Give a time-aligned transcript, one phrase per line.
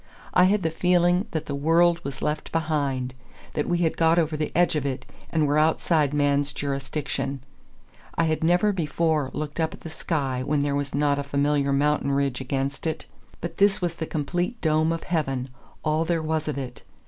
[0.33, 3.13] I had the feeling that the world was left behind,
[3.53, 7.43] that we had got over the edge of it, and were outside man's jurisdiction.
[8.15, 11.71] I had never before looked up at the sky when there was not a familiar
[11.71, 13.05] mountain ridge against it.
[13.41, 15.49] But this was the complete dome of heaven,
[15.83, 16.81] all there was of it.